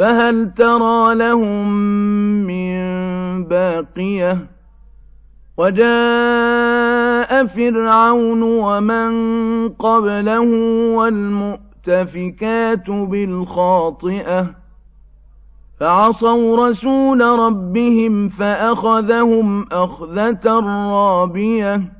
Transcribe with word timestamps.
فهل 0.00 0.54
ترى 0.54 1.14
لهم 1.14 1.68
من 2.46 2.74
باقية؟ 3.44 4.46
وجاء 5.56 7.46
فرعون 7.46 8.42
ومن 8.42 9.12
قبله 9.68 10.40
والمؤتفكات 10.96 12.90
بالخاطئة 12.90 14.46
فعصوا 15.80 16.68
رسول 16.68 17.20
ربهم 17.20 18.28
فأخذهم 18.28 19.66
أخذة 19.72 20.60
رابية. 20.90 21.99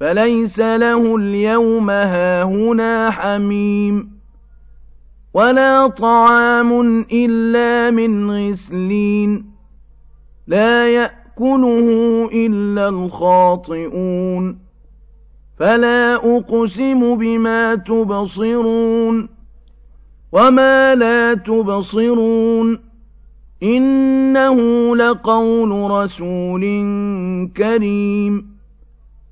فليس 0.00 0.58
له 0.58 1.16
اليوم 1.16 1.90
هاهنا 1.90 3.10
حميم 3.10 4.10
ولا 5.34 5.86
طعام 5.86 7.00
إلا 7.12 7.90
من 7.90 8.30
غسلين 8.30 9.44
لا 10.46 10.88
يأكله 10.88 12.28
إلا 12.32 12.88
الخاطئون 12.88 14.58
فلا 15.58 16.14
أقسم 16.14 17.16
بما 17.16 17.74
تبصرون 17.74 19.28
وما 20.32 20.94
لا 20.94 21.34
تبصرون 21.34 22.78
إنه 23.62 24.56
لقول 24.96 25.90
رسول 25.90 26.62
كريم 27.56 28.59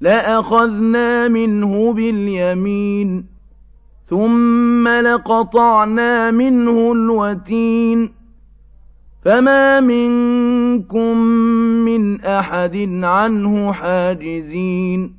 لأخذنا 0.00 1.28
منه 1.28 1.92
باليمين 1.92 3.24
ثم 4.10 4.88
لقطعنا 4.88 6.30
منه 6.30 6.92
الوتين 6.92 8.10
فما 9.24 9.80
منكم 9.80 11.18
من 11.84 12.20
أحد 12.20 12.88
عنه 13.02 13.72
حاجزين 13.72 15.14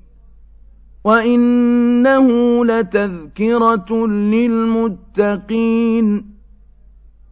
وإنه 1.03 2.27
لتذكرة 2.65 4.07
للمتقين 4.07 5.59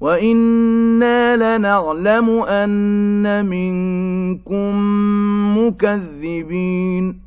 وإنا 0.02 1.58
لنعلم 1.58 2.30
أن 2.30 3.46
منكم 3.46 4.76
مكذبين 5.58 7.27